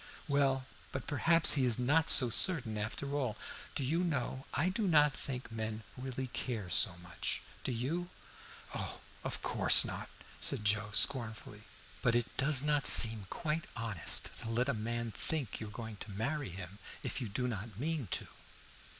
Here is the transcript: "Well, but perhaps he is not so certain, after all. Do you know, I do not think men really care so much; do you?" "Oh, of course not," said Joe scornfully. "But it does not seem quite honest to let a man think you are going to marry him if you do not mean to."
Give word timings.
"Well, 0.27 0.65
but 0.91 1.05
perhaps 1.05 1.53
he 1.53 1.63
is 1.63 1.77
not 1.77 2.09
so 2.09 2.31
certain, 2.31 2.75
after 2.75 3.13
all. 3.13 3.37
Do 3.75 3.83
you 3.83 4.03
know, 4.03 4.47
I 4.51 4.69
do 4.69 4.87
not 4.87 5.13
think 5.13 5.51
men 5.51 5.83
really 5.95 6.25
care 6.25 6.71
so 6.71 6.95
much; 7.03 7.43
do 7.63 7.71
you?" 7.71 8.09
"Oh, 8.73 8.99
of 9.23 9.43
course 9.43 9.85
not," 9.85 10.09
said 10.39 10.65
Joe 10.65 10.89
scornfully. 10.89 11.65
"But 12.01 12.15
it 12.15 12.35
does 12.35 12.63
not 12.63 12.87
seem 12.87 13.27
quite 13.29 13.65
honest 13.75 14.35
to 14.39 14.49
let 14.49 14.67
a 14.69 14.73
man 14.73 15.11
think 15.11 15.59
you 15.59 15.67
are 15.67 15.69
going 15.69 15.97
to 15.97 16.09
marry 16.09 16.49
him 16.49 16.79
if 17.03 17.21
you 17.21 17.29
do 17.29 17.47
not 17.47 17.77
mean 17.77 18.07
to." 18.07 18.27